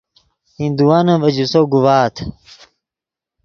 ہندوانے 0.59 1.15
ڤے 1.21 1.29
جوسو 1.35 1.61
گوڤآت 1.71 2.15